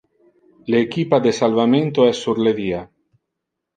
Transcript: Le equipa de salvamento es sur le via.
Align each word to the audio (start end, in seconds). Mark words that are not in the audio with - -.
Le 0.73 0.79
equipa 0.85 1.19
de 1.27 1.33
salvamento 1.41 2.07
es 2.07 2.23
sur 2.25 2.43
le 2.49 2.55
via. 2.63 2.81